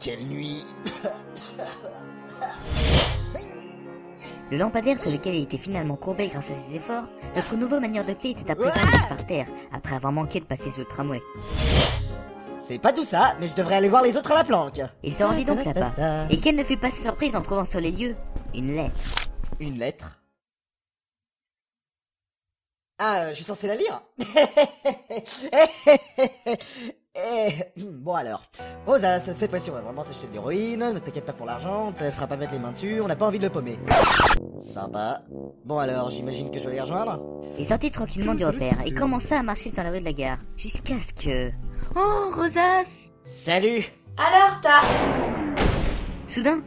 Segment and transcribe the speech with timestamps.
[0.00, 0.64] quelle nuit
[4.50, 7.04] Le lampadaire sur lequel il était finalement courbé grâce à ses efforts,
[7.36, 10.70] notre nouveau manière de clé était à présent par terre, après avoir manqué de passer
[10.70, 11.20] sous le tramway.
[12.58, 14.80] C'est pas tout ça, mais je devrais aller voir les autres à la planque.
[15.02, 15.92] Il se rendit donc là-bas.
[16.30, 18.16] Et quelle ne fut pas sa surprise en trouvant sur les lieux
[18.54, 18.98] une lettre.
[19.60, 20.20] Une lettre
[22.98, 24.02] Ah, euh, je suis censé la lire
[27.22, 27.64] Eh,
[28.00, 28.42] Bon alors,
[28.86, 31.92] Rosas, cette fois-ci on va vraiment s'acheter de l'héroïne, ne t'inquiète pas pour l'argent, on
[31.92, 33.78] te laissera pas mettre les mains dessus, on n'a pas envie de le paumer.
[34.58, 35.22] Sympa.
[35.64, 37.20] Bon alors, j'imagine que je vais les rejoindre
[37.58, 40.38] Il sortit tranquillement du repère et commença à marcher sur la rue de la gare,
[40.56, 41.50] jusqu'à ce que...
[41.96, 43.84] Oh, Rosas Salut
[44.16, 44.82] Alors, t'as.
[46.28, 46.60] Soudain,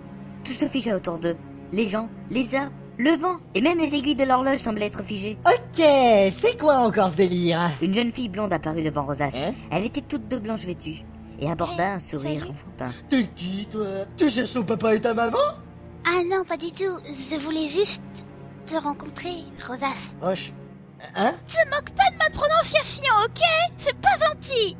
[0.43, 1.37] tout se figea autour d'eux.
[1.71, 5.37] Les gens, les arbres, le vent, et même les aiguilles de l'horloge semblaient être figées.
[5.45, 5.83] Ok,
[6.35, 9.31] c'est quoi encore ce délire Une jeune fille blonde apparut devant Rosas.
[9.35, 9.53] Hein?
[9.71, 11.03] Elle était toute de blanche vêtue,
[11.39, 12.93] et aborda un sourire enfantin.
[13.09, 13.85] T'es qui toi?
[14.15, 15.37] Tu cherches ton papa et ta maman?
[16.05, 16.97] Ah non, pas du tout.
[17.31, 18.03] Je voulais juste
[18.65, 20.15] te rencontrer, Rosas.
[20.21, 20.53] Roche.
[21.15, 21.33] Hein?
[21.47, 23.41] Te moque pas de ma prononciation, ok?
[23.77, 24.77] C'est pas gentil.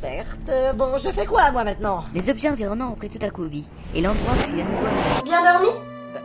[0.00, 2.04] Certes, bon, je fais quoi moi maintenant?
[2.14, 5.24] Les objets environnants ont pris tout à coup vie, et l'endroit fut à nouveau.
[5.24, 5.70] Bien dormi?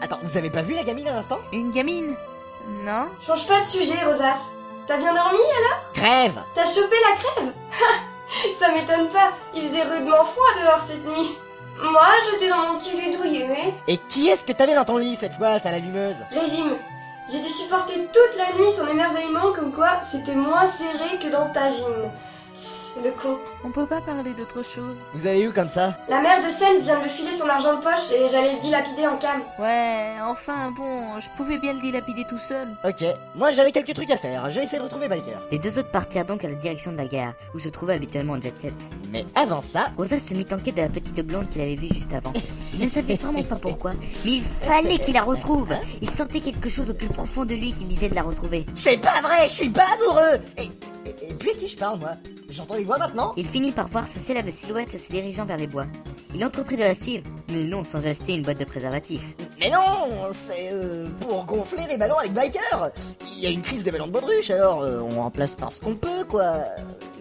[0.02, 1.40] Attends, vous avez pas vu la gamine à l'instant?
[1.52, 2.16] Une gamine
[2.84, 4.52] Non Change pas de sujet, Rosas.
[4.88, 5.84] T'as bien dormi alors?
[5.94, 7.54] Crève T'as chopé la crève?
[8.60, 11.38] Ça m'étonne pas, il faisait rudement froid dehors cette nuit.
[11.82, 13.74] Moi, j'étais dans mon petit lit douillet, mais...
[13.88, 16.78] Et qui est-ce que t'avais dans ton lit cette fois, ça l'allumeuse Régime.
[17.30, 21.50] J'ai dû supporter toute la nuit son émerveillement comme quoi c'était moins serré que dans
[21.50, 21.86] Tagine.
[21.86, 22.10] Tss,
[23.04, 23.38] Le con.
[23.64, 24.98] On peut pas parler d'autre chose.
[25.14, 25.98] Vous allez où comme ça?
[26.10, 28.60] La mère de Sens vient de me filer son argent de poche et j'allais le
[28.62, 29.42] dilapider en cam.
[29.60, 32.68] Ouais, enfin bon, je pouvais bien le dilapider tout seul.
[32.84, 33.04] Ok,
[33.36, 35.40] moi j'avais quelques trucs à faire, j'ai essayé de retrouver Biker.
[35.52, 38.40] Les deux autres partirent donc à la direction de la gare, où se trouvait habituellement
[38.42, 38.74] Jet Set.
[39.10, 41.90] Mais avant ça, Rosa se mit en quête de la petite blonde qu'il avait vue
[41.94, 42.34] juste avant.
[42.74, 43.92] Il ne savait vraiment pas pourquoi,
[44.26, 45.74] mais il fallait qu'il la retrouve.
[46.02, 48.66] Il sentait quelque chose au plus profond de lui qui disait de la retrouver.
[48.74, 50.64] c'est pas vrai, je suis pas amoureux et,
[51.06, 52.12] et, et puis à qui je parle moi?
[52.50, 53.34] J'entends voix maintenant.
[53.38, 55.86] Il finit par voir sa célèbre silhouette se dirigeant vers les bois.
[56.34, 59.36] Il entreprit de la suivre, mais non sans acheter une boîte de préservatifs.
[59.60, 62.90] Mais non, c'est euh, pour gonfler les ballons avec Biker.
[63.34, 65.82] Il y a une crise des ballons de baudruche, alors euh, on remplace par ce
[65.82, 66.54] qu'on peut quoi,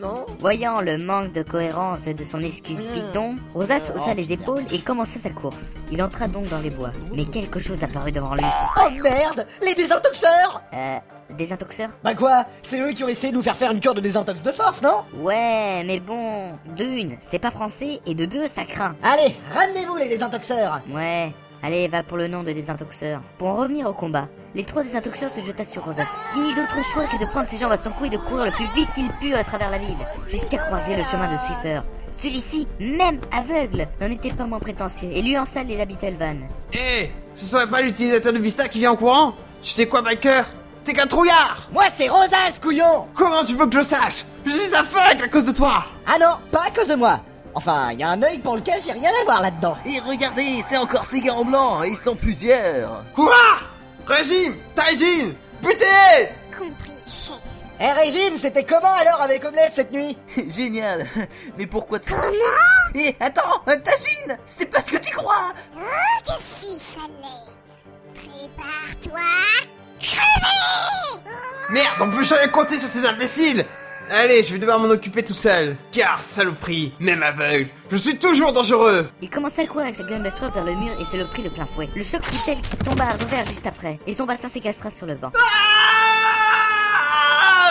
[0.00, 0.24] non?
[0.38, 5.18] Voyant le manque de cohérence de son excuse bidon, Rosas haussa les épaules et commença
[5.18, 5.74] sa course.
[5.90, 8.44] Il entra donc dans les bois, mais quelque chose apparut devant lui.
[8.78, 9.46] Oh merde!
[9.62, 10.62] Les désintoxeurs!
[10.72, 10.98] Euh,
[11.36, 11.90] désintoxeur?
[12.04, 12.44] Bah quoi?
[12.62, 14.82] C'est eux qui ont essayé de nous faire faire une cure de désintox de force,
[14.82, 15.02] non?
[15.20, 18.94] Ouais, mais bon, de une, c'est pas français, et de deux, ça craint.
[19.02, 21.32] Allez, ramenez-vous les désintoxeurs Ouais,
[21.62, 23.20] allez, va pour le nom de désintoxeur.
[23.38, 26.84] Pour en revenir au combat, les trois désintoxeurs se jeta sur Rosas, qui n'eut d'autre
[26.92, 28.88] choix que de prendre ses jambes à son cou et de courir le plus vite
[28.94, 29.96] qu'il put à travers la ville,
[30.28, 31.80] jusqu'à croiser le chemin de Swiffer.
[32.18, 36.36] Celui-ci, même aveugle, n'en était pas moins prétentieux et lui en salle les habitants van.
[36.74, 39.32] Eh Ce serait pas l'utilisateur de Vista qui vient en courant?
[39.62, 40.44] Tu sais quoi, Biker?
[40.84, 41.68] T'es qu'un trouillard.
[41.72, 43.08] Moi c'est Rosas, couillon.
[43.14, 44.24] Comment tu veux que je le sache?
[44.44, 45.84] Je suis aveugle à cause de toi.
[46.06, 47.20] Ah non, pas à cause de moi.
[47.54, 49.76] Enfin, il y a un œil pour lequel j'ai rien à voir là-dedans.
[49.84, 53.04] Et regardez, c'est encore ces gars en blanc, ils sont plusieurs.
[53.14, 53.34] Quoi?
[54.06, 55.32] Régime Taijin
[55.62, 57.38] Butez Compris, chef.
[57.82, 60.18] Eh Régime, c'était comment alors avec Omelette cette nuit?
[60.48, 61.06] Génial.
[61.56, 62.12] Mais pourquoi tu...
[62.12, 62.94] Comment?
[62.94, 65.52] Eh, attends, euh, Tagine C'est pas ce que tu crois.
[65.74, 65.78] Oh,
[66.22, 68.20] que si ça l'est.
[68.20, 69.20] Prépare-toi.
[70.00, 71.22] Crever
[71.70, 73.64] Merde, on peut jamais compter sur ces imbéciles
[74.12, 75.76] Allez, je vais devoir m'en occuper tout seul.
[75.92, 80.18] Car, saloperie, même aveugle, je suis toujours dangereux Il commença à courir avec sa gun
[80.18, 81.88] Bastrop vers le mur et se le prit de plein fouet.
[81.94, 85.06] Le choc fut tel qu'il tomba à revers juste après, et son bassin s'écassera sur
[85.06, 85.30] le banc.
[85.36, 85.40] Ah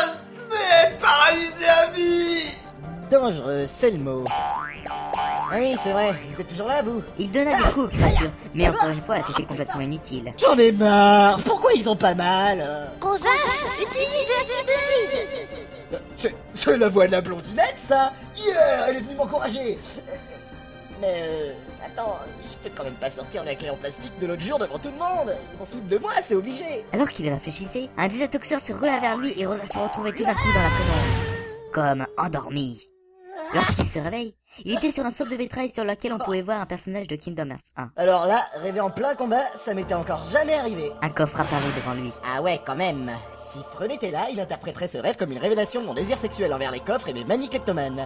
[0.06, 2.54] Je vais être paralysé à vie
[3.12, 4.24] Dangereux, c'est le mot.
[5.52, 7.04] Ah oui, c'est vrai, vous êtes toujours là, vous?
[7.18, 10.32] Il donna des coups aux créatures, mais encore une fois, c'était complètement inutile.
[10.38, 13.28] J'en ai marre Pourquoi ils ont pas mal euh Rosas,
[13.80, 15.50] utilise la tubulide.
[16.18, 18.14] C'est- C'est la voix de la blondinette, ça.
[18.38, 19.78] Yeah, elle est venue m'encourager.
[21.02, 21.54] Mais euh,
[21.86, 24.78] attends, je peux quand même pas sortir la clé en plastique de l'autre jour devant
[24.78, 25.34] tout le monde.
[25.54, 26.84] Ils vont se foutre de moi, c'est obligé.
[26.92, 30.34] Alors qu'il réfléchissait, un désintoxeur se rua vers lui et Rosa se retrouvait tout d'un
[30.34, 32.89] coup dans la pénombre, comme endormi.
[33.54, 36.62] Lorsqu'il se réveille, il était sur un sorte de vitrail sur lequel on pouvait voir
[36.62, 37.92] un personnage de Kingdom Hearts 1.
[37.98, 41.94] Alors là, rêver en plein combat, ça m'était encore jamais arrivé Un coffre apparut devant
[41.94, 42.12] lui.
[42.24, 45.82] Ah ouais, quand même Si Freud était là, il interpréterait ce rêve comme une révélation
[45.82, 48.06] de mon désir sexuel envers les coffres et mes manies kleptomanes.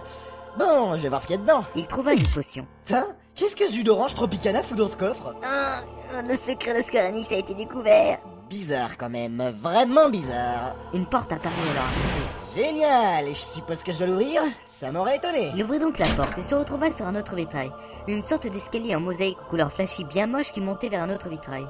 [0.58, 1.64] Bon, je vais voir ce qu'il y a dedans.
[1.76, 2.66] Il trouva une potion.
[2.84, 5.34] Tiens, Qu'est-ce que jus d'orange Tropicana fout dans ce coffre?
[5.42, 5.80] Ah,
[6.22, 8.20] le secret de Square Enix a été découvert.
[8.48, 10.76] Bizarre quand même, vraiment bizarre.
[10.92, 12.54] Une porte apparaît alors.
[12.54, 14.40] Génial, et je suppose que je dois l'ouvrir?
[14.64, 15.50] Ça m'aurait étonné.
[15.56, 17.72] Il ouvrit donc la porte et se retrouva sur un autre vitrail.
[18.06, 21.28] Une sorte d'escalier en mosaïque aux couleurs flashy bien moche qui montait vers un autre
[21.28, 21.66] vitrail.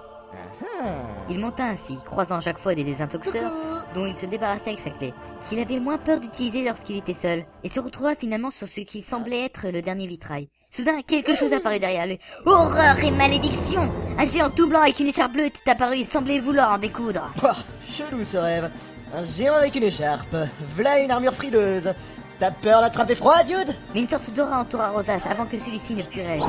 [0.82, 0.88] Ah.
[1.30, 3.52] Il monta ainsi, croisant chaque fois des désintoxeurs
[3.94, 5.14] dont il se débarrassait avec sa clé,
[5.48, 9.00] qu'il avait moins peur d'utiliser lorsqu'il était seul, et se retrouva finalement sur ce qui
[9.02, 10.48] semblait être le dernier vitrail.
[10.70, 12.18] Soudain, quelque chose apparut derrière lui.
[12.44, 16.40] Horreur et malédiction Un géant tout blanc avec une écharpe bleue était apparu et semblait
[16.40, 17.32] vouloir en découdre.
[17.42, 17.56] Ouah,
[17.88, 18.70] chelou ce rêve.
[19.14, 20.34] Un géant avec une écharpe.
[20.76, 21.94] V'là une armure frileuse.
[22.40, 23.76] T'as peur d'attraper froid, dude?
[23.94, 26.48] Mais une sorte d'aura entoura Rosas avant que celui-ci ne pût réagir.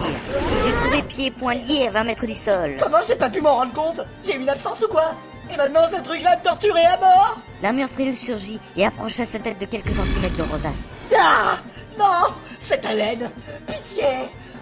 [0.58, 2.78] Il s'est trouvé pieds et poings liés à 20 mètres du sol.
[2.82, 4.02] Comment j'ai pas pu m'en rendre compte?
[4.24, 5.12] J'ai eu une absence ou quoi?
[5.54, 9.40] Et maintenant ce truc va me torturer à mort L'armure frileuse surgit et approcha sa
[9.40, 10.96] tête de quelques centimètres de Rosas.
[11.18, 11.58] Ah
[11.98, 13.32] Non Cette haleine
[13.68, 14.04] Pitié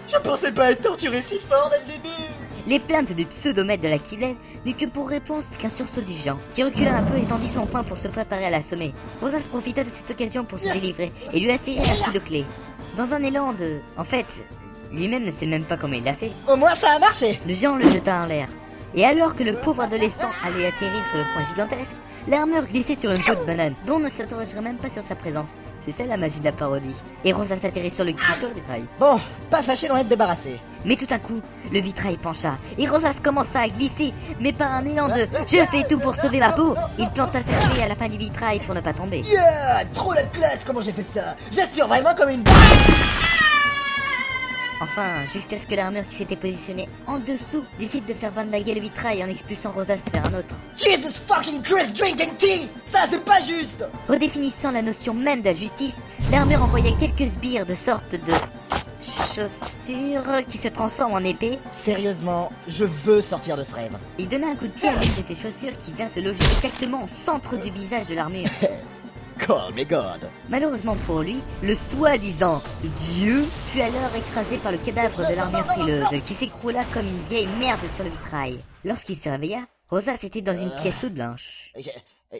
[0.08, 2.14] Je pensais pas être torturé si fort dès le début
[2.68, 6.38] Les plaintes du pseudomètre de la Kiblet n'eut que pour réponse qu'un sursaut du géant,
[6.54, 8.94] qui recula un peu et tendit son poing pour se préparer à l'assommer.
[9.20, 12.44] Rosas profita de cette occasion pour se délivrer et lui assérer un coup de clé.
[12.96, 13.80] Dans un élan de...
[13.96, 14.46] En fait,
[14.92, 16.30] lui-même ne sait même pas comment il l'a fait.
[16.48, 18.48] Au moins ça a marché Le géant le jeta en l'air.
[18.96, 21.96] Et alors que le pauvre adolescent allait atterrir sur le point gigantesque,
[22.28, 25.16] l'armure glissait sur une peau de banane, dont on ne s'interrogerait même pas sur sa
[25.16, 25.50] présence.
[25.84, 26.94] C'est ça la magie de la parodie.
[27.24, 28.84] Et Rosas atterrit sur le sur le vitrail.
[28.98, 29.20] Bon,
[29.50, 30.58] pas fâché d'en être débarrassé.
[30.84, 31.40] Mais tout à coup,
[31.72, 35.82] le vitrail pencha, et Rosas commença à glisser, mais par un élan de «Je fais
[35.88, 38.74] tout pour sauver ma peau!» Il planta sa clé à la fin du vitrail pour
[38.74, 39.20] ne pas tomber.
[39.20, 41.34] Yeah Trop la classe comment j'ai fait ça?
[41.50, 42.44] J'assure vraiment comme une...
[44.80, 48.80] Enfin, jusqu'à ce que l'armure qui s'était positionnée en dessous décide de faire vandaguer le
[48.80, 50.54] vitrail en expulsant Rosas vers un autre.
[50.76, 55.54] Jesus fucking Christ drinking tea Ça c'est pas juste Redéfinissant la notion même de la
[55.54, 55.96] justice,
[56.30, 58.32] l'armure envoyait quelques sbires de sorte de
[59.34, 61.58] chaussures qui se transforment en épée.
[61.70, 63.96] Sérieusement, je veux sortir de ce rêve.
[64.18, 66.42] Il donna un coup de pied à l'une de ses chaussures qui vint se loger
[66.56, 68.48] exactement au centre du visage de l'armure.
[69.46, 70.30] Call me God.
[70.48, 76.22] Malheureusement pour lui, le soi-disant Dieu fut alors écrasé par le cadavre de l'armure frileuse
[76.24, 78.60] qui s'écroula comme une vieille merde sur le vitrail.
[78.84, 81.72] Lorsqu'il se réveilla, Rosas était dans une pièce toute blanche.
[81.76, 81.82] Euh,
[82.32, 82.38] euh,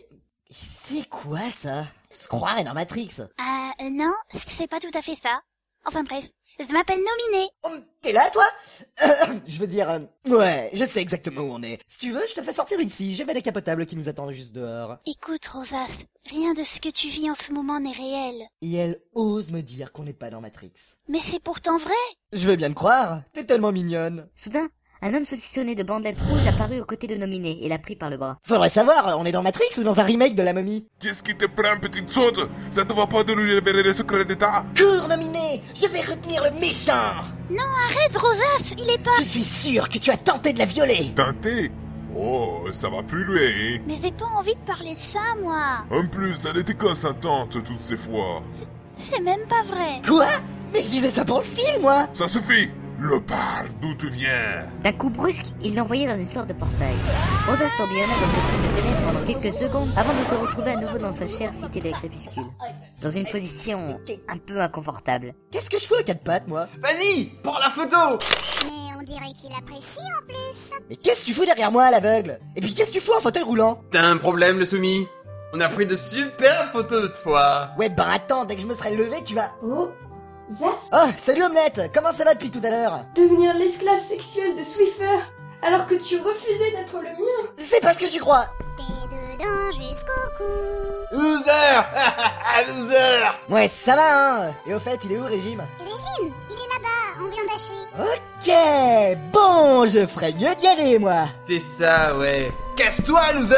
[0.50, 1.84] C'est quoi ça?
[2.10, 3.10] Se croirait dans Matrix.
[3.20, 5.42] Euh, non, c'est pas tout à fait ça.
[5.84, 6.24] Enfin bref,
[6.58, 7.50] je m'appelle Nominé.
[7.64, 7.70] Oh,
[8.00, 8.46] T'es là, toi
[9.02, 9.08] Euh,
[9.46, 9.98] Je veux dire, euh,
[10.28, 11.78] ouais, je sais exactement où on est.
[11.86, 13.14] Si tu veux, je te fais sortir ici.
[13.14, 14.98] J'ai ma décapotable qui nous attend juste dehors.
[15.06, 18.34] Écoute, Rosas, rien de ce que tu vis en ce moment n'est réel.
[18.62, 20.72] Et elle ose me dire qu'on n'est pas dans Matrix.
[21.08, 21.92] Mais c'est pourtant vrai.
[22.32, 23.22] Je veux bien le croire.
[23.32, 24.28] T'es tellement mignonne.
[24.34, 24.68] Soudain,
[25.04, 28.08] un homme saucissonné de bandelettes rouges apparut aux côtés de Nominé et la prit par
[28.08, 28.38] le bras.
[28.42, 30.86] Faudrait savoir, on est dans Matrix ou dans un remake de la momie?
[30.98, 32.40] Qu'est-ce qui te prend, petite saute
[32.70, 36.42] Ça te va pas de lui révéler les secrets d'État Cours, nominé Je vais retenir
[36.44, 37.20] le méchant!
[37.50, 39.10] Non, arrête, Rosas, il est pas...
[39.18, 41.12] Je suis sûr que tu as tenté de la violer!
[41.14, 41.70] Teinté
[42.16, 43.80] Oh, ça va plus loin, hein?
[43.86, 45.84] Mais j'ai pas envie de parler de ça, moi.
[45.90, 48.42] En plus, elle était consentante toutes ces fois?
[48.96, 50.00] C'est même pas vrai.
[50.06, 50.28] Quoi?
[50.72, 52.06] Mais je disais ça pour le style, moi!
[52.14, 54.66] Ça suffit Le parle, d'où tu viens?
[54.82, 56.94] D'un coup brusque, il l'envoyait dans une sorte de portail.
[57.46, 60.76] Rosas tourbillonna dans ce truc de ténèbres pendant quelques secondes avant de se retrouver à
[60.76, 62.44] nouveau dans sa chère cité des crépuscules.
[63.02, 65.34] Dans une position un peu inconfortable.
[65.50, 66.66] Qu'est-ce que je fous à quatre pattes, moi?
[66.80, 68.18] Vas-y, prends la photo
[68.64, 70.70] Mais on dirait qu'il apprécie en plus.
[70.88, 72.38] Mais qu'est-ce que tu fous derrière moi, à l'aveugle?
[72.56, 73.80] Et puis qu'est-ce que tu fous en fauteuil roulant?
[73.90, 75.06] T'as un problème, le soumis?
[75.52, 77.70] On a pris de super photos de toi.
[77.76, 79.50] Ouais, bah attends, dès que je me serai levé, tu vas...
[79.64, 79.90] Oh,
[80.52, 84.62] Zaf, Oh, salut Omelette Comment ça va depuis tout à l'heure devenir l'esclave sexuel de
[84.62, 85.18] Swiffer
[85.62, 87.48] alors que tu refusais d'être le mien.
[87.56, 88.50] C'est pas ce que tu crois.
[88.76, 90.44] T'es dedans jusqu'au cou.
[91.10, 91.80] Loser
[92.68, 94.54] Loser Ouais, ça va, hein.
[94.66, 95.62] Et au fait, il est où, Régime?
[95.78, 96.34] Régime,
[97.58, 98.52] Ok
[99.32, 102.50] Bon, je ferais mieux d'y aller, moi C'est ça, ouais.
[102.76, 103.54] Casse-toi, loser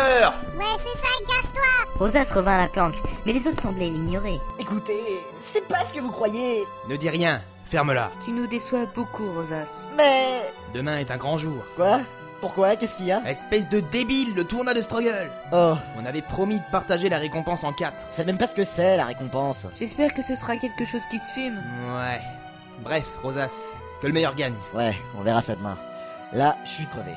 [0.59, 1.62] Ouais, c'est ça, casse-toi.
[1.99, 4.38] Rosas revint à la planque, mais les autres semblaient l'ignorer.
[4.59, 5.00] Écoutez,
[5.38, 8.11] c'est pas ce que vous croyez, Ne dis rien, ferme-la.
[8.25, 9.88] Tu nous déçois beaucoup, Rosas.
[9.97, 10.53] mais...
[10.75, 11.65] Demain est un grand jour.
[11.75, 12.00] Quoi?
[12.43, 12.76] Pourquoi?
[12.76, 13.23] Qu'est-ce qu'il y a?
[13.26, 17.65] Espèce de débile, le tournoi de Struggle Oh, On avait promis de partager la récompense
[17.65, 17.97] en quatre.
[17.97, 19.67] vous savez même pas ce que c'est, la récompense.
[19.79, 21.62] J'espère que ce sera quelque chose qui se filme.
[21.97, 22.21] Ouais.
[22.83, 24.55] Bref, Rosas, que le meilleur gagne.
[24.75, 25.76] Ouais, on verra ça demain.
[26.33, 27.12] Là, je suis crevé.